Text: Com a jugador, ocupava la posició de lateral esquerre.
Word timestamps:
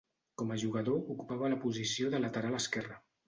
Com 0.41 0.53
a 0.53 0.55
jugador, 0.61 1.03
ocupava 1.15 1.51
la 1.55 1.59
posició 1.67 2.11
de 2.15 2.21
lateral 2.25 2.61
esquerre. 2.63 2.99